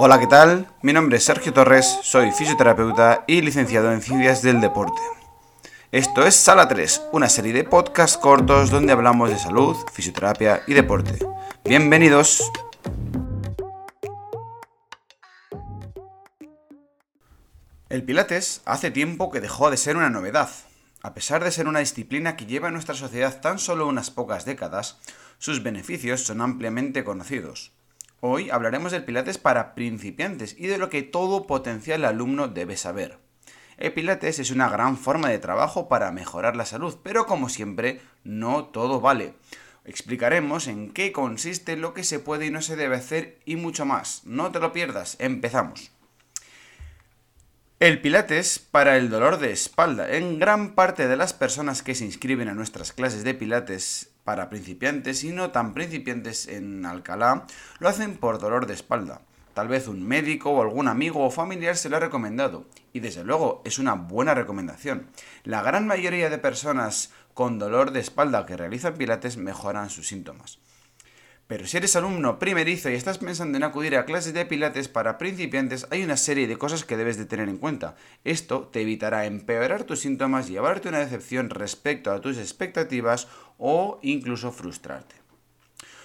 Hola, 0.00 0.20
¿qué 0.20 0.28
tal? 0.28 0.68
Mi 0.80 0.92
nombre 0.92 1.16
es 1.16 1.24
Sergio 1.24 1.52
Torres, 1.52 1.98
soy 2.04 2.30
fisioterapeuta 2.30 3.24
y 3.26 3.40
licenciado 3.40 3.92
en 3.92 4.00
Ciencias 4.00 4.42
del 4.42 4.60
Deporte. 4.60 5.02
Esto 5.90 6.24
es 6.24 6.36
Sala 6.36 6.68
3, 6.68 7.02
una 7.10 7.28
serie 7.28 7.52
de 7.52 7.64
podcasts 7.64 8.16
cortos 8.16 8.70
donde 8.70 8.92
hablamos 8.92 9.28
de 9.28 9.40
salud, 9.40 9.76
fisioterapia 9.92 10.62
y 10.68 10.74
deporte. 10.74 11.18
Bienvenidos. 11.64 12.48
El 17.88 18.04
Pilates 18.04 18.62
hace 18.66 18.92
tiempo 18.92 19.32
que 19.32 19.40
dejó 19.40 19.68
de 19.68 19.76
ser 19.76 19.96
una 19.96 20.10
novedad. 20.10 20.48
A 21.02 21.12
pesar 21.12 21.42
de 21.42 21.50
ser 21.50 21.66
una 21.66 21.80
disciplina 21.80 22.36
que 22.36 22.46
lleva 22.46 22.68
en 22.68 22.74
nuestra 22.74 22.94
sociedad 22.94 23.40
tan 23.40 23.58
solo 23.58 23.88
unas 23.88 24.12
pocas 24.12 24.44
décadas, 24.44 25.00
sus 25.38 25.64
beneficios 25.64 26.22
son 26.22 26.40
ampliamente 26.40 27.02
conocidos. 27.02 27.72
Hoy 28.20 28.50
hablaremos 28.50 28.90
del 28.90 29.04
Pilates 29.04 29.38
para 29.38 29.76
principiantes 29.76 30.56
y 30.58 30.66
de 30.66 30.78
lo 30.78 30.90
que 30.90 31.04
todo 31.04 31.46
potencial 31.46 32.04
alumno 32.04 32.48
debe 32.48 32.76
saber. 32.76 33.16
El 33.76 33.92
Pilates 33.92 34.40
es 34.40 34.50
una 34.50 34.68
gran 34.68 34.98
forma 34.98 35.28
de 35.28 35.38
trabajo 35.38 35.88
para 35.88 36.10
mejorar 36.10 36.56
la 36.56 36.66
salud, 36.66 36.98
pero 37.04 37.26
como 37.26 37.48
siempre, 37.48 38.00
no 38.24 38.64
todo 38.64 39.00
vale. 39.00 39.34
Explicaremos 39.84 40.66
en 40.66 40.90
qué 40.90 41.12
consiste 41.12 41.76
lo 41.76 41.94
que 41.94 42.02
se 42.02 42.18
puede 42.18 42.46
y 42.46 42.50
no 42.50 42.60
se 42.60 42.74
debe 42.74 42.96
hacer 42.96 43.38
y 43.44 43.54
mucho 43.54 43.84
más. 43.86 44.22
No 44.24 44.50
te 44.50 44.58
lo 44.58 44.72
pierdas, 44.72 45.14
empezamos. 45.20 45.92
El 47.78 48.00
Pilates 48.00 48.58
para 48.58 48.96
el 48.96 49.10
dolor 49.10 49.38
de 49.38 49.52
espalda. 49.52 50.10
En 50.10 50.40
gran 50.40 50.74
parte 50.74 51.06
de 51.06 51.16
las 51.16 51.34
personas 51.34 51.84
que 51.84 51.94
se 51.94 52.04
inscriben 52.04 52.48
a 52.48 52.54
nuestras 52.54 52.92
clases 52.92 53.22
de 53.22 53.34
Pilates 53.34 54.10
para 54.28 54.50
principiantes 54.50 55.24
y 55.24 55.32
no 55.32 55.52
tan 55.52 55.72
principiantes 55.72 56.48
en 56.48 56.84
Alcalá 56.84 57.46
lo 57.78 57.88
hacen 57.88 58.18
por 58.18 58.38
dolor 58.38 58.66
de 58.66 58.74
espalda. 58.74 59.22
Tal 59.54 59.68
vez 59.68 59.88
un 59.88 60.06
médico 60.06 60.50
o 60.50 60.60
algún 60.60 60.86
amigo 60.86 61.24
o 61.24 61.30
familiar 61.30 61.78
se 61.78 61.88
lo 61.88 61.96
ha 61.96 62.00
recomendado 62.00 62.66
y 62.92 63.00
desde 63.00 63.24
luego 63.24 63.62
es 63.64 63.78
una 63.78 63.94
buena 63.94 64.34
recomendación. 64.34 65.06
La 65.44 65.62
gran 65.62 65.86
mayoría 65.86 66.28
de 66.28 66.36
personas 66.36 67.10
con 67.32 67.58
dolor 67.58 67.90
de 67.90 68.00
espalda 68.00 68.44
que 68.44 68.58
realizan 68.58 68.98
pilates 68.98 69.38
mejoran 69.38 69.88
sus 69.88 70.08
síntomas. 70.08 70.58
Pero 71.48 71.66
si 71.66 71.78
eres 71.78 71.96
alumno 71.96 72.38
primerizo 72.38 72.90
y 72.90 72.94
estás 72.94 73.16
pensando 73.16 73.56
en 73.56 73.64
acudir 73.64 73.96
a 73.96 74.04
clases 74.04 74.34
de 74.34 74.44
pilates 74.44 74.88
para 74.88 75.16
principiantes, 75.16 75.86
hay 75.90 76.04
una 76.04 76.18
serie 76.18 76.46
de 76.46 76.58
cosas 76.58 76.84
que 76.84 76.98
debes 76.98 77.16
de 77.16 77.24
tener 77.24 77.48
en 77.48 77.56
cuenta. 77.56 77.96
Esto 78.22 78.68
te 78.70 78.82
evitará 78.82 79.24
empeorar 79.24 79.84
tus 79.84 80.00
síntomas, 80.00 80.48
llevarte 80.48 80.90
una 80.90 80.98
decepción 80.98 81.48
respecto 81.48 82.12
a 82.12 82.20
tus 82.20 82.36
expectativas 82.36 83.28
o 83.56 83.98
incluso 84.02 84.52
frustrarte. 84.52 85.14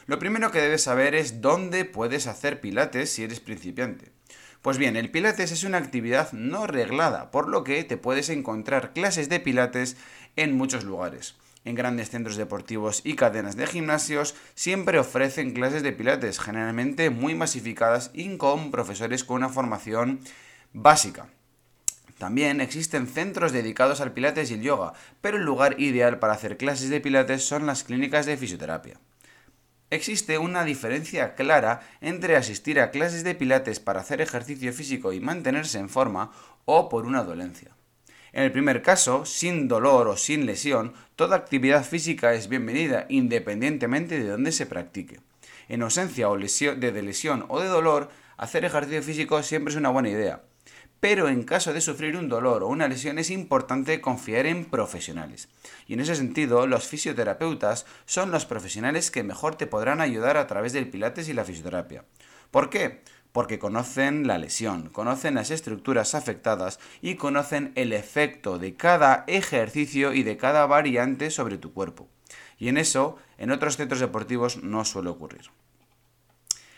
Lo 0.06 0.18
primero 0.18 0.50
que 0.50 0.62
debes 0.62 0.84
saber 0.84 1.14
es 1.14 1.42
dónde 1.42 1.84
puedes 1.84 2.28
hacer 2.28 2.62
pilates 2.62 3.10
si 3.10 3.24
eres 3.24 3.42
principiante. 3.42 4.14
Pues 4.62 4.78
bien, 4.78 4.96
el 4.96 5.12
pilates 5.12 5.52
es 5.52 5.66
una 5.66 5.78
actividad 5.78 6.32
no 6.32 6.68
reglada, 6.68 7.32
por 7.32 7.50
lo 7.50 7.66
que 7.66 7.84
te 7.84 7.98
puedes 7.98 8.30
encontrar 8.30 8.94
clases 8.94 9.28
de 9.28 9.42
pilates 9.42 9.98
en 10.38 10.56
muchos 10.56 10.86
lugares 10.86 11.36
en 11.66 11.76
grandes 11.76 12.10
centros 12.10 12.36
deportivos 12.36 13.02
y 13.04 13.16
cadenas 13.16 13.56
de 13.56 13.68
gimnasios 13.68 14.36
siempre 14.56 15.00
ofrecen 15.00 15.54
clases 15.54 15.84
de 15.84 15.94
pilates, 15.94 16.40
generalmente 16.40 17.10
muy 17.10 17.36
masificadas 17.36 18.12
y 18.14 18.38
con 18.38 18.72
profesores 18.72 19.24
con 19.24 19.38
una 19.38 19.50
formación 19.50 20.20
básica. 20.74 21.28
También 22.18 22.62
existen 22.62 23.08
centros 23.08 23.52
dedicados 23.52 24.00
al 24.00 24.14
pilates 24.14 24.52
y 24.52 24.56
el 24.56 24.62
yoga, 24.62 24.94
pero 25.22 25.38
el 25.38 25.44
lugar 25.44 25.80
ideal 25.80 26.20
para 26.20 26.34
hacer 26.34 26.58
clases 26.58 26.90
de 26.90 27.02
pilates 27.02 27.44
son 27.44 27.66
las 27.66 27.84
clínicas 27.84 28.26
de 28.26 28.38
fisioterapia. 28.38 29.00
Existe 29.90 30.38
una 30.38 30.64
diferencia 30.64 31.36
clara 31.36 31.82
entre 32.02 32.36
asistir 32.36 32.80
a 32.80 32.92
clases 32.92 33.24
de 33.24 33.36
pilates 33.36 33.80
para 33.80 34.02
hacer 34.02 34.22
ejercicio 34.22 34.74
físico 34.74 35.14
y 35.14 35.20
mantenerse 35.20 35.80
en 35.80 35.90
forma 35.90 36.32
o 36.66 36.90
por 36.90 37.06
una 37.06 37.24
dolencia. 37.24 37.76
En 38.34 38.42
el 38.42 38.52
primer 38.52 38.82
caso, 38.82 39.26
sin 39.26 39.68
dolor 39.68 40.08
o 40.08 40.18
sin 40.18 40.48
lesión, 40.48 40.94
toda 41.16 41.36
actividad 41.36 41.86
física 41.86 42.34
es 42.34 42.50
bienvenida 42.50 43.06
independientemente 43.08 44.20
de 44.20 44.28
dónde 44.28 44.52
se 44.52 44.66
practique. 44.66 45.20
En 45.70 45.84
ausencia 45.84 46.28
de 46.30 47.02
lesión 47.04 47.46
o 47.48 47.62
de 47.62 47.68
dolor, 47.68 48.10
hacer 48.38 48.66
ejercicio 48.66 49.04
físico 49.04 49.44
siempre 49.44 49.72
es 49.72 49.78
una 49.78 49.90
buena 49.90 50.10
idea. 50.10 50.42
Pero 51.00 51.30
en 51.30 51.44
caso 51.44 51.74
de 51.74 51.82
sufrir 51.82 52.18
un 52.18 52.28
dolor 52.28 52.64
o 52.64 52.70
una 52.70 52.88
lesión 52.88 53.20
es 53.20 53.30
importante 53.30 54.02
confiar 54.02 54.48
en 54.48 54.66
profesionales. 54.66 55.48
Y 55.86 55.94
en 55.94 56.00
ese 56.00 56.16
sentido, 56.16 56.66
los 56.66 56.88
fisioterapeutas 56.88 57.86
son 58.06 58.32
los 58.32 58.46
profesionales 58.46 59.12
que 59.12 59.22
mejor 59.22 59.56
te 59.56 59.68
podrán 59.68 60.02
ayudar 60.02 60.38
a 60.38 60.48
través 60.48 60.74
del 60.74 60.90
pilates 60.90 61.30
y 61.30 61.34
la 61.34 61.46
fisioterapia. 61.46 62.04
¿Por 62.50 62.72
qué? 62.72 63.02
Porque 63.34 63.60
conocen 63.60 64.28
la 64.28 64.38
lesión, 64.38 64.90
conocen 64.90 65.36
las 65.36 65.52
estructuras 65.52 66.16
afectadas 66.16 66.80
y 67.02 67.16
conocen 67.16 67.74
el 67.76 67.92
efecto 67.92 68.60
de 68.60 68.76
cada 68.76 69.26
ejercicio 69.28 70.14
y 70.14 70.24
de 70.24 70.38
cada 70.38 70.66
variante 70.68 71.32
sobre 71.32 71.58
tu 71.58 71.74
cuerpo. 71.74 72.08
Y 72.58 72.70
en 72.70 72.78
eso, 72.78 73.18
en 73.38 73.52
otros 73.52 73.76
centros 73.76 74.00
deportivos 74.00 74.64
no 74.64 74.86
suele 74.86 75.10
ocurrir. 75.10 75.50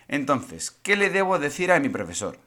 Entonces, 0.07 0.71
¿qué 0.71 0.95
le 0.95 1.09
debo 1.09 1.37
decir 1.39 1.71
a 1.71 1.79
mi 1.79 1.89
profesor? 1.89 2.39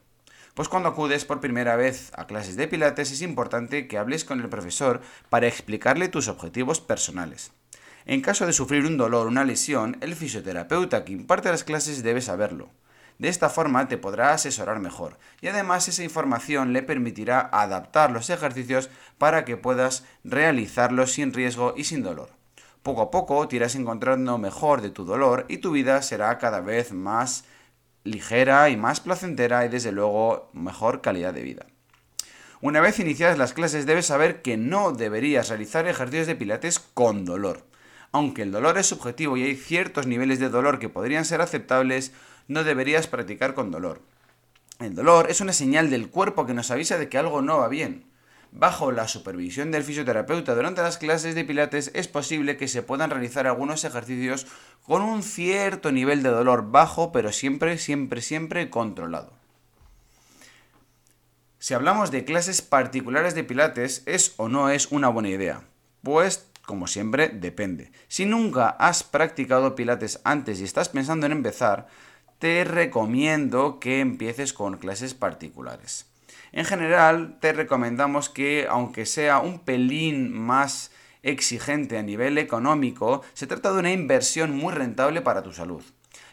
Pues 0.55 0.69
cuando 0.69 0.89
acudes 0.89 1.25
por 1.25 1.41
primera 1.41 1.77
vez 1.77 2.11
a 2.17 2.27
clases 2.27 2.57
de 2.57 2.67
pilates 2.67 3.13
es 3.13 3.23
importante 3.23 3.87
que 3.87 3.99
hables 3.99 4.25
con 4.25 4.41
el 4.41 4.49
profesor 4.49 5.03
para 5.29 5.47
explicarle 5.47 6.09
tus 6.09 6.29
objetivos 6.29 6.81
personales. 6.81 7.53
En 8.07 8.23
caso 8.23 8.47
de 8.47 8.55
sufrir 8.55 8.87
un 8.87 8.97
dolor 8.97 9.27
o 9.27 9.31
una 9.31 9.45
lesión, 9.45 9.99
el 10.01 10.17
fisioterapeuta 10.17 11.05
que 11.05 11.13
imparte 11.13 11.51
las 11.51 11.63
clases 11.63 12.03
debe 12.03 12.23
saberlo. 12.23 12.71
De 13.19 13.29
esta 13.29 13.49
forma 13.49 13.89
te 13.89 13.99
podrá 13.99 14.33
asesorar 14.33 14.79
mejor 14.79 15.19
y 15.41 15.49
además 15.49 15.89
esa 15.89 16.05
información 16.05 16.73
le 16.73 16.83
permitirá 16.83 17.41
adaptar 17.53 18.13
los 18.13 18.31
ejercicios 18.31 18.91
para 19.19 19.45
que 19.45 19.57
puedas 19.57 20.05
realizarlos 20.23 21.13
sin 21.13 21.33
riesgo 21.33 21.75
y 21.77 21.85
sin 21.85 22.03
dolor. 22.03 22.31
Poco 22.83 23.03
a 23.03 23.11
poco 23.11 23.49
te 23.49 23.57
irás 23.57 23.75
encontrando 23.75 24.39
mejor 24.39 24.83
de 24.83 24.91
tu 24.91 25.05
dolor 25.05 25.47
y 25.49 25.59
tu 25.59 25.73
vida 25.73 26.01
será 26.03 26.39
cada 26.39 26.61
vez 26.61 26.93
más 26.93 27.45
ligera 28.05 28.69
y 28.71 28.77
más 28.77 29.01
placentera 29.01 29.65
y 29.65 29.69
desde 29.69 29.93
luego 29.93 30.49
mejor 30.53 31.01
calidad 31.01 31.35
de 31.35 31.43
vida. 31.43 31.67
Una 32.61 32.81
vez 32.81 32.99
iniciadas 32.99 33.39
las 33.39 33.53
clases 33.53 33.87
debes 33.87 34.07
saber 34.07 34.43
que 34.43 34.57
no 34.57 34.93
deberías 34.93 35.49
realizar 35.49 35.87
ejercicios 35.87 36.27
de 36.27 36.37
pilates 36.37 36.79
con 36.79 37.25
dolor. 37.25 37.65
Aunque 38.13 38.43
el 38.43 38.53
dolor 38.53 38.79
es 38.79 38.87
subjetivo 38.87 39.37
y 39.37 39.45
hay 39.45 39.57
ciertos 39.57 40.07
niveles 40.07 40.39
de 40.39 40.49
dolor 40.49 40.79
que 40.79 40.89
podrían 40.89 41.25
ser 41.25 41.41
aceptables, 41.41 42.13
no 42.47 42.65
deberías 42.65 43.07
practicar 43.07 43.55
con 43.55 43.71
dolor. 43.71 44.01
El 44.79 44.95
dolor 44.95 45.31
es 45.31 45.41
una 45.41 45.53
señal 45.53 45.91
del 45.91 46.09
cuerpo 46.09 46.47
que 46.47 46.55
nos 46.55 46.71
avisa 46.71 46.99
de 46.99 47.09
que 47.09 47.19
algo 47.19 47.43
no 47.43 47.59
va 47.59 47.69
bien. 47.69 48.05
Bajo 48.51 48.93
la 48.93 49.09
supervisión 49.09 49.71
del 49.71 49.85
fisioterapeuta 49.85 50.55
durante 50.55 50.81
las 50.81 50.97
clases 50.97 51.35
de 51.35 51.45
pilates 51.45 51.91
es 51.95 52.09
posible 52.09 52.57
que 52.57 52.67
se 52.67 52.83
puedan 52.83 53.11
realizar 53.11 53.47
algunos 53.47 53.85
ejercicios 53.85 54.47
con 54.87 55.03
un 55.03 55.23
cierto 55.23 55.93
nivel 55.93 56.23
de 56.23 56.31
dolor 56.31 56.71
bajo, 56.71 57.13
pero 57.13 57.31
siempre, 57.31 57.77
siempre, 57.77 58.23
siempre 58.23 58.71
controlado. 58.71 59.33
Si 61.59 61.75
hablamos 61.75 62.11
de 62.11 62.25
clases 62.25 62.63
particulares 62.63 63.35
de 63.35 63.45
pilates, 63.45 64.03
¿es 64.07 64.33
o 64.39 64.49
no 64.49 64.71
es 64.71 64.87
una 64.93 65.09
buena 65.09 65.29
idea? 65.29 65.63
Pues 66.03 66.49
como 66.69 66.87
siempre, 66.87 67.31
depende. 67.31 67.91
Si 68.09 68.27
nunca 68.27 68.69
has 68.69 69.03
practicado 69.03 69.75
pilates 69.75 70.21
antes 70.23 70.61
y 70.61 70.65
estás 70.65 70.91
pensando 70.91 71.25
en 71.25 71.33
empezar, 71.33 71.87
te 72.39 72.63
recomiendo 72.63 73.81
que 73.81 74.01
empieces 74.01 74.53
con 74.53 74.77
clases 74.77 75.15
particulares. 75.15 76.05
En 76.53 76.67
general, 76.67 77.39
te 77.41 77.55
recomendamos 77.55 78.29
que, 78.29 78.67
aunque 78.69 79.07
sea 79.07 79.39
un 79.39 79.61
pelín 79.61 80.31
más 80.31 80.91
exigente 81.23 81.97
a 81.97 82.03
nivel 82.03 82.37
económico, 82.37 83.23
se 83.33 83.47
trata 83.47 83.73
de 83.73 83.79
una 83.79 83.93
inversión 83.93 84.55
muy 84.55 84.75
rentable 84.75 85.23
para 85.23 85.43
tu 85.43 85.55
salud. 85.55 85.83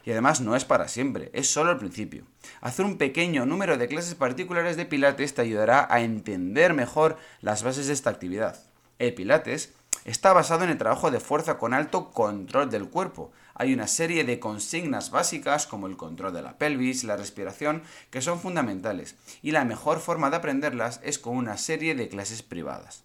Y 0.04 0.12
además 0.12 0.42
no 0.42 0.58
es 0.58 0.66
para 0.66 0.90
siempre, 0.90 1.30
es 1.32 1.48
solo 1.50 1.72
el 1.72 1.78
principio. 1.78 2.26
Hacer 2.60 2.86
un 2.86 2.98
pequeño 2.98 3.46
número 3.46 3.78
de 3.78 3.88
clases 3.88 4.16
particulares 4.16 4.76
de 4.76 4.86
Pilates 4.86 5.34
te 5.34 5.44
ayudará 5.44 5.88
a 5.90 6.02
entender 6.02 6.74
mejor 6.74 7.18
las 7.40 7.64
bases 7.64 7.88
de 7.88 7.94
esta 7.94 8.10
actividad. 8.10 8.60
El 9.00 9.14
Pilates 9.14 9.74
está 10.04 10.34
basado 10.34 10.64
en 10.64 10.70
el 10.70 10.78
trabajo 10.78 11.12
de 11.12 11.20
fuerza 11.20 11.58
con 11.58 11.74
alto 11.74 12.12
control 12.12 12.70
del 12.70 12.90
cuerpo. 12.90 13.32
Hay 13.54 13.74
una 13.74 13.88
serie 13.88 14.24
de 14.26 14.40
consignas 14.40 15.12
básicas 15.12 15.66
como 15.68 15.88
el 15.88 15.96
control 15.96 16.34
de 16.34 16.42
la 16.42 16.58
pelvis, 16.58 17.04
la 17.04 17.16
respiración, 17.16 17.84
que 18.10 18.22
son 18.22 18.40
fundamentales, 18.40 19.16
y 19.42 19.52
la 19.52 19.66
mejor 19.66 20.00
forma 20.00 20.30
de 20.30 20.38
aprenderlas 20.38 21.00
es 21.04 21.20
con 21.20 21.38
una 21.38 21.58
serie 21.58 21.96
de 21.96 22.10
clases 22.10 22.44
privadas. 22.44 23.04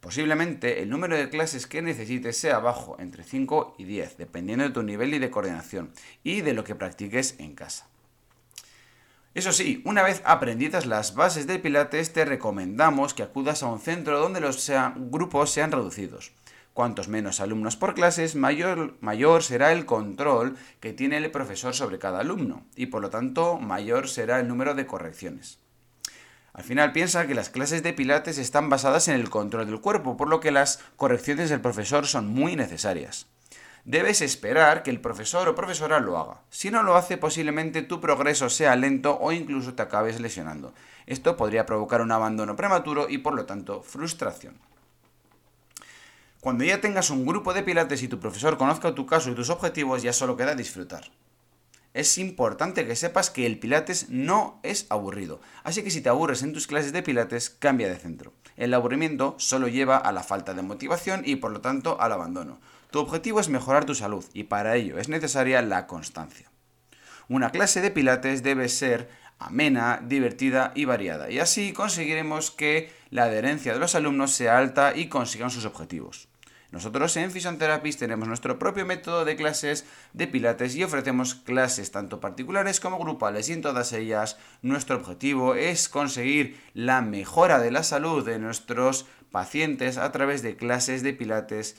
Posiblemente 0.00 0.82
el 0.82 0.90
número 0.90 1.16
de 1.16 1.30
clases 1.30 1.66
que 1.66 1.80
necesites 1.80 2.36
sea 2.36 2.58
bajo, 2.58 2.96
entre 2.98 3.24
5 3.24 3.76
y 3.78 3.84
10, 3.84 4.18
dependiendo 4.18 4.64
de 4.64 4.70
tu 4.70 4.82
nivel 4.82 5.14
y 5.14 5.18
de 5.18 5.30
coordinación, 5.30 5.92
y 6.22 6.42
de 6.42 6.52
lo 6.52 6.62
que 6.62 6.74
practiques 6.74 7.36
en 7.38 7.54
casa. 7.54 7.88
Eso 9.34 9.52
sí, 9.52 9.82
una 9.84 10.04
vez 10.04 10.22
aprendidas 10.24 10.86
las 10.86 11.16
bases 11.16 11.48
del 11.48 11.60
Pilates, 11.60 12.12
te 12.12 12.24
recomendamos 12.24 13.14
que 13.14 13.24
acudas 13.24 13.64
a 13.64 13.66
un 13.66 13.80
centro 13.80 14.20
donde 14.20 14.40
los 14.40 14.70
grupos 14.96 15.50
sean 15.50 15.72
reducidos. 15.72 16.30
Cuantos 16.72 17.08
menos 17.08 17.40
alumnos 17.40 17.76
por 17.76 17.94
clases, 17.94 18.36
mayor, 18.36 18.96
mayor 19.00 19.42
será 19.42 19.72
el 19.72 19.86
control 19.86 20.56
que 20.78 20.92
tiene 20.92 21.16
el 21.16 21.32
profesor 21.32 21.74
sobre 21.74 21.98
cada 21.98 22.20
alumno 22.20 22.64
y 22.76 22.86
por 22.86 23.02
lo 23.02 23.10
tanto 23.10 23.58
mayor 23.58 24.08
será 24.08 24.38
el 24.38 24.46
número 24.46 24.76
de 24.76 24.86
correcciones. 24.86 25.58
Al 26.52 26.62
final 26.62 26.92
piensa 26.92 27.26
que 27.26 27.34
las 27.34 27.50
clases 27.50 27.82
de 27.82 27.92
Pilates 27.92 28.38
están 28.38 28.68
basadas 28.68 29.08
en 29.08 29.16
el 29.16 29.30
control 29.30 29.66
del 29.66 29.80
cuerpo, 29.80 30.16
por 30.16 30.28
lo 30.28 30.38
que 30.38 30.52
las 30.52 30.78
correcciones 30.94 31.50
del 31.50 31.60
profesor 31.60 32.06
son 32.06 32.28
muy 32.28 32.54
necesarias. 32.54 33.26
Debes 33.84 34.22
esperar 34.22 34.82
que 34.82 34.90
el 34.90 35.00
profesor 35.00 35.46
o 35.48 35.54
profesora 35.54 36.00
lo 36.00 36.16
haga. 36.16 36.40
Si 36.48 36.70
no 36.70 36.82
lo 36.82 36.96
hace, 36.96 37.18
posiblemente 37.18 37.82
tu 37.82 38.00
progreso 38.00 38.48
sea 38.48 38.76
lento 38.76 39.18
o 39.20 39.30
incluso 39.30 39.74
te 39.74 39.82
acabes 39.82 40.20
lesionando. 40.20 40.72
Esto 41.06 41.36
podría 41.36 41.66
provocar 41.66 42.00
un 42.00 42.12
abandono 42.12 42.56
prematuro 42.56 43.10
y 43.10 43.18
por 43.18 43.34
lo 43.34 43.44
tanto 43.44 43.82
frustración. 43.82 44.56
Cuando 46.40 46.64
ya 46.64 46.80
tengas 46.80 47.10
un 47.10 47.26
grupo 47.26 47.52
de 47.52 47.62
pilates 47.62 48.02
y 48.02 48.08
tu 48.08 48.18
profesor 48.18 48.56
conozca 48.56 48.94
tu 48.94 49.04
caso 49.04 49.30
y 49.30 49.34
tus 49.34 49.50
objetivos, 49.50 50.02
ya 50.02 50.14
solo 50.14 50.36
queda 50.36 50.54
disfrutar 50.54 51.10
es 51.94 52.18
importante 52.18 52.86
que 52.86 52.96
sepas 52.96 53.30
que 53.30 53.46
el 53.46 53.58
Pilates 53.58 54.10
no 54.10 54.58
es 54.64 54.86
aburrido. 54.90 55.40
Así 55.62 55.84
que 55.84 55.92
si 55.92 56.00
te 56.00 56.08
aburres 56.08 56.42
en 56.42 56.52
tus 56.52 56.66
clases 56.66 56.92
de 56.92 57.04
Pilates, 57.04 57.50
cambia 57.50 57.88
de 57.88 57.96
centro. 57.96 58.32
El 58.56 58.74
aburrimiento 58.74 59.36
solo 59.38 59.68
lleva 59.68 59.96
a 59.96 60.10
la 60.10 60.24
falta 60.24 60.54
de 60.54 60.62
motivación 60.62 61.22
y 61.24 61.36
por 61.36 61.52
lo 61.52 61.60
tanto 61.60 62.00
al 62.00 62.12
abandono. 62.12 62.60
Tu 62.90 62.98
objetivo 62.98 63.38
es 63.38 63.48
mejorar 63.48 63.84
tu 63.84 63.94
salud 63.94 64.24
y 64.34 64.44
para 64.44 64.74
ello 64.74 64.98
es 64.98 65.08
necesaria 65.08 65.62
la 65.62 65.86
constancia. 65.86 66.50
Una 67.28 67.50
clase 67.50 67.80
de 67.80 67.92
Pilates 67.92 68.42
debe 68.42 68.68
ser 68.68 69.08
amena, 69.38 70.00
divertida 70.04 70.72
y 70.74 70.84
variada, 70.84 71.30
y 71.30 71.38
así 71.38 71.72
conseguiremos 71.72 72.50
que 72.50 72.92
la 73.10 73.24
adherencia 73.24 73.72
de 73.72 73.78
los 73.78 73.94
alumnos 73.94 74.32
sea 74.32 74.58
alta 74.58 74.96
y 74.96 75.08
consigan 75.08 75.50
sus 75.50 75.64
objetivos. 75.64 76.28
Nosotros 76.74 77.16
en 77.18 77.30
Physiotherapies 77.30 77.98
tenemos 77.98 78.26
nuestro 78.26 78.58
propio 78.58 78.84
método 78.84 79.24
de 79.24 79.36
clases 79.36 79.84
de 80.12 80.26
pilates 80.26 80.74
y 80.74 80.82
ofrecemos 80.82 81.36
clases 81.36 81.92
tanto 81.92 82.18
particulares 82.18 82.80
como 82.80 82.98
grupales 82.98 83.48
y 83.48 83.52
en 83.52 83.62
todas 83.62 83.92
ellas 83.92 84.38
nuestro 84.60 84.96
objetivo 84.96 85.54
es 85.54 85.88
conseguir 85.88 86.60
la 86.74 87.00
mejora 87.00 87.60
de 87.60 87.70
la 87.70 87.84
salud 87.84 88.26
de 88.26 88.40
nuestros 88.40 89.06
pacientes 89.30 89.98
a 89.98 90.10
través 90.10 90.42
de 90.42 90.56
clases 90.56 91.04
de 91.04 91.12
pilates 91.12 91.76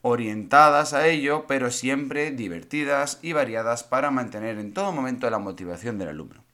orientadas 0.00 0.94
a 0.94 1.06
ello, 1.06 1.44
pero 1.46 1.70
siempre 1.70 2.30
divertidas 2.30 3.18
y 3.20 3.34
variadas 3.34 3.84
para 3.84 4.10
mantener 4.10 4.58
en 4.58 4.72
todo 4.72 4.90
momento 4.90 5.28
la 5.28 5.38
motivación 5.38 5.98
del 5.98 6.08
alumno. 6.08 6.47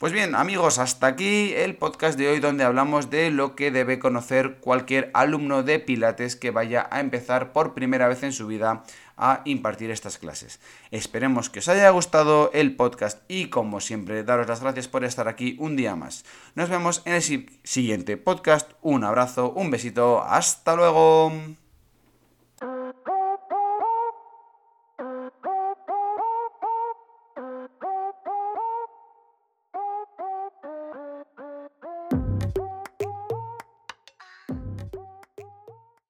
Pues 0.00 0.14
bien, 0.14 0.34
amigos, 0.34 0.78
hasta 0.78 1.08
aquí 1.08 1.52
el 1.52 1.76
podcast 1.76 2.18
de 2.18 2.26
hoy 2.26 2.40
donde 2.40 2.64
hablamos 2.64 3.10
de 3.10 3.30
lo 3.30 3.54
que 3.54 3.70
debe 3.70 3.98
conocer 3.98 4.56
cualquier 4.56 5.10
alumno 5.12 5.62
de 5.62 5.78
Pilates 5.78 6.36
que 6.36 6.50
vaya 6.50 6.88
a 6.90 7.00
empezar 7.00 7.52
por 7.52 7.74
primera 7.74 8.08
vez 8.08 8.22
en 8.22 8.32
su 8.32 8.46
vida 8.46 8.82
a 9.18 9.42
impartir 9.44 9.90
estas 9.90 10.16
clases. 10.16 10.58
Esperemos 10.90 11.50
que 11.50 11.58
os 11.58 11.68
haya 11.68 11.90
gustado 11.90 12.50
el 12.54 12.76
podcast 12.76 13.20
y 13.28 13.50
como 13.50 13.80
siempre 13.80 14.24
daros 14.24 14.48
las 14.48 14.62
gracias 14.62 14.88
por 14.88 15.04
estar 15.04 15.28
aquí 15.28 15.56
un 15.58 15.76
día 15.76 15.94
más. 15.96 16.24
Nos 16.54 16.70
vemos 16.70 17.02
en 17.04 17.12
el 17.12 17.50
siguiente 17.62 18.16
podcast. 18.16 18.70
Un 18.80 19.04
abrazo, 19.04 19.52
un 19.52 19.70
besito, 19.70 20.22
hasta 20.22 20.76
luego. 20.76 21.30